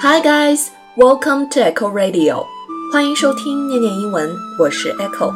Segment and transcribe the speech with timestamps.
[0.00, 2.46] Hi guys, welcome to Echo Radio.
[2.92, 5.32] 欢迎收听念念英文，我是 Echo。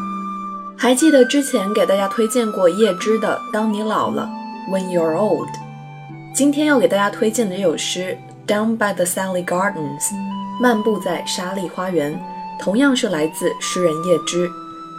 [0.78, 4.30] 还记得之前给大家推荐过叶芝的《当你老了》
[4.72, 5.48] （When You're Old）。
[6.32, 8.16] 今天要给大家推荐的这首诗
[8.48, 10.00] 《Down by the Sally Gardens》
[10.62, 12.16] （漫步在沙砾花园），
[12.60, 14.48] 同样是来自诗人叶芝，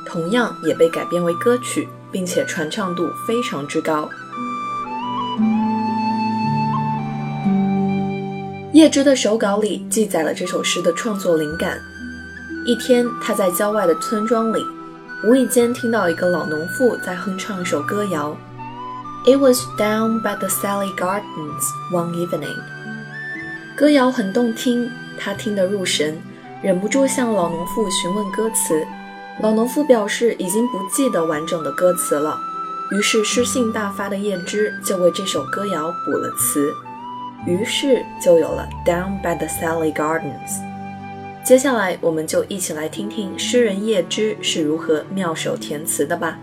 [0.05, 4.09] 同样也被改编为歌曲，并且传唱度非常之高。
[8.81, 11.79] 叶芝的手稿里记载了这首诗的创作灵感。
[12.65, 14.65] 一天，他在郊外的村庄里，
[15.23, 18.35] 无意间听到一个老农妇在哼唱一首歌谣。
[19.27, 21.61] It was down by the Sally Gardens
[21.91, 22.57] one evening。
[23.77, 26.19] 歌谣很动听，他听得入神，
[26.63, 28.83] 忍不住向老农妇询问歌词。
[29.43, 32.35] 老农妇表示已经不记得完整的歌词了，
[32.89, 36.73] 于是诗兴大发的叶芝就为这首歌谣补了词。
[37.45, 40.61] 于是就有了 Down by the Sally Gardens。
[41.43, 46.39] 接下来，我们就一起来听听诗人叶芝是如何妙手填词的吧。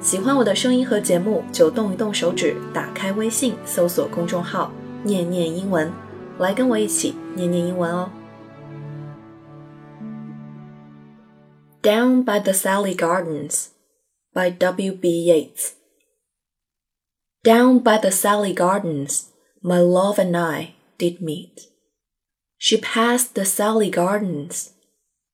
[0.00, 4.72] 喜欢我的声音和节目，就动一动手指，打开微信，搜索公众号
[5.04, 5.90] “念念英文”，
[6.38, 8.10] 来跟我一起念念英文哦。
[11.82, 13.68] Down by the Sally Gardens
[14.32, 14.92] by W.
[14.92, 15.30] B.
[15.30, 15.74] Yeats.
[17.44, 19.26] Down by the Sally Gardens
[19.65, 21.67] my love and I did meet.
[22.57, 24.71] She passed the Sally Gardens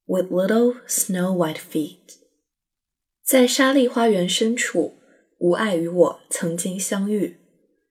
[0.06, 2.18] with little snow white feet.
[3.26, 4.94] 在沙砾花园深处，
[5.40, 7.38] 无爱与我曾经相遇。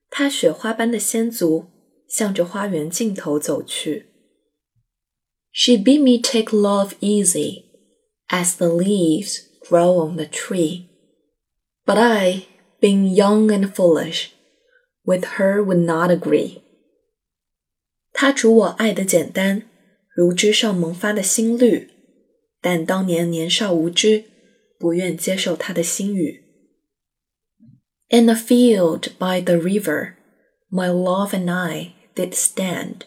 [0.09, 1.67] 她雪花般的仙足
[2.07, 4.07] 向着花园尽头走去。
[5.51, 7.65] She bid me take love easy,
[8.29, 10.87] as the leaves grow on the tree.
[11.85, 12.43] But I,
[12.79, 14.29] being young and foolish,
[15.03, 16.61] with her would not agree。
[18.13, 19.63] 他主我爱的简单，
[20.15, 21.89] 如枝上萌发的新绿，
[22.61, 24.25] 但当年年少无知，
[24.79, 26.43] 不愿接受他的心语。
[28.09, 30.13] In a field by the river,
[30.69, 33.01] my love and I did stand,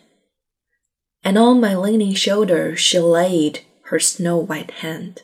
[1.22, 5.22] and on my leaning shoulder she laid her snow white hand。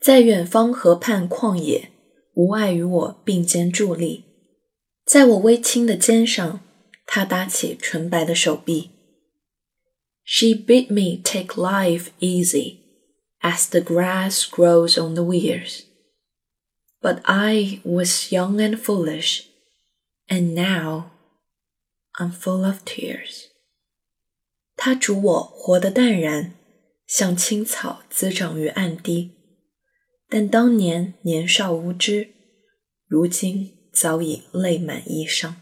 [0.00, 1.90] 在远方河畔旷野，
[2.34, 4.24] 无爱与我并肩伫立。
[5.04, 6.60] 在我微轻的肩上，
[7.06, 8.90] 他搭起纯白的手臂。
[10.24, 12.80] She bid me take life easy,
[13.40, 15.84] as the grass grows on the weirs.
[17.00, 19.44] But I was young and foolish,
[20.28, 21.12] and now
[22.18, 23.44] I'm full of tears.
[24.76, 26.54] 他嘱我活得淡然，
[27.06, 29.30] 像青草滋长于岸堤。
[30.28, 32.34] 但当年年少无知，
[33.06, 33.74] 如今。
[33.93, 35.53] 早已泪满衣裳。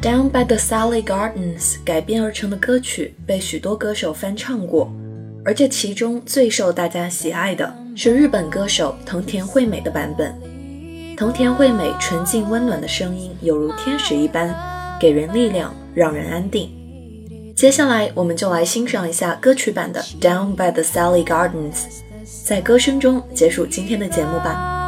[0.00, 4.92] Down by the Sally Gardens 改编而成的歌曲被许多歌手翻唱过，
[5.44, 10.34] 而这其中最受大家喜爱的是日本歌手藤田惠美的版本。
[11.16, 14.52] 藤田惠美纯净温暖的声音犹如天使一般，
[14.98, 16.81] 给人力量，让人安定。
[17.54, 21.74] 接下来，我们就来欣赏一下歌曲版的《Down by the Sally Gardens》，
[22.44, 24.81] 在歌声中结束今天的节目吧。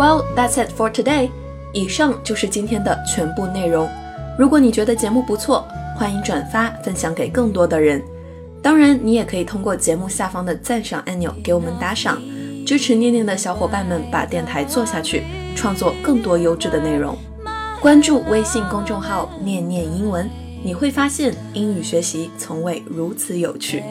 [0.00, 1.28] Well, that's it for today.
[1.74, 3.86] 以上就是今天的全部内容。
[4.38, 8.02] 如果你觉得节目不错，欢迎转发分享给更多的人。
[8.62, 12.18] 当然，你也可以通过节目下方的赞赏按钮给我们打赏，
[12.66, 15.22] 支持念念的小伙伴们把电台做下去，
[15.54, 17.14] 创作更多优质的内容。
[17.78, 20.30] 关注微信公众号“念念英文”，
[20.64, 23.84] 你会发现英语学习从未如此有趣。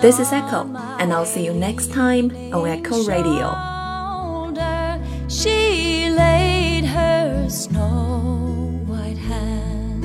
[0.00, 0.66] This is Echo,
[0.98, 3.73] and I'll see you next time on Echo Radio.
[5.34, 10.04] She laid her snow white hand.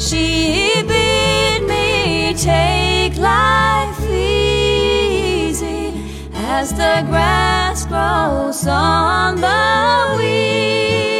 [0.00, 5.92] She bid me take life easy
[6.34, 11.15] as the grass grows on the weirs.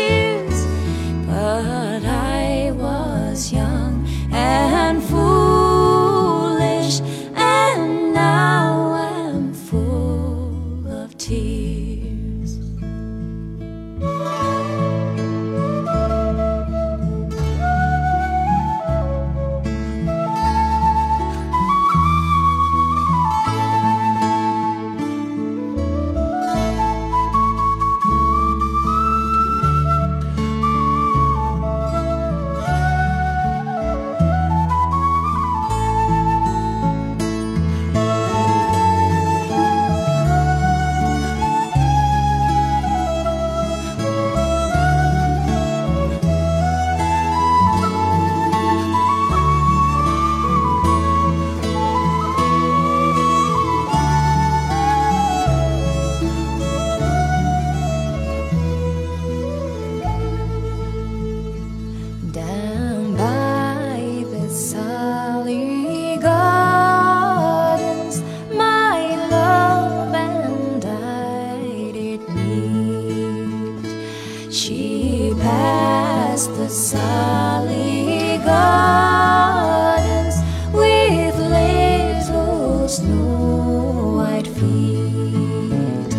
[82.97, 86.11] Snow white feet.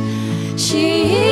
[0.59, 1.26] She